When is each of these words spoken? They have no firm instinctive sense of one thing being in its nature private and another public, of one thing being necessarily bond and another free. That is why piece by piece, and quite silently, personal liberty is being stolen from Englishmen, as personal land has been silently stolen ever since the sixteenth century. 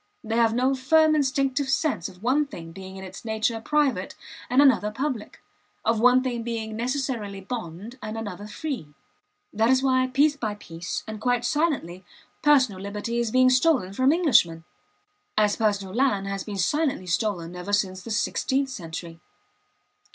They 0.23 0.35
have 0.37 0.55
no 0.55 0.73
firm 0.73 1.13
instinctive 1.13 1.69
sense 1.69 2.09
of 2.09 2.23
one 2.23 2.47
thing 2.47 2.71
being 2.71 2.97
in 2.97 3.03
its 3.03 3.23
nature 3.23 3.61
private 3.61 4.15
and 4.49 4.59
another 4.59 4.89
public, 4.89 5.39
of 5.85 5.99
one 5.99 6.23
thing 6.23 6.41
being 6.41 6.75
necessarily 6.75 7.39
bond 7.39 7.99
and 8.01 8.17
another 8.17 8.47
free. 8.47 8.95
That 9.53 9.69
is 9.69 9.83
why 9.83 10.07
piece 10.07 10.35
by 10.35 10.55
piece, 10.55 11.03
and 11.05 11.21
quite 11.21 11.45
silently, 11.45 12.03
personal 12.41 12.81
liberty 12.81 13.19
is 13.19 13.29
being 13.29 13.51
stolen 13.51 13.93
from 13.93 14.11
Englishmen, 14.11 14.63
as 15.37 15.55
personal 15.55 15.93
land 15.93 16.25
has 16.25 16.43
been 16.43 16.57
silently 16.57 17.05
stolen 17.05 17.55
ever 17.55 17.71
since 17.71 18.01
the 18.01 18.09
sixteenth 18.09 18.69
century. 18.69 19.19